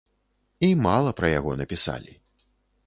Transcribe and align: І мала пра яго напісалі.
І 0.67 0.69
мала 0.85 1.11
пра 1.21 1.31
яго 1.39 1.51
напісалі. 1.61 2.13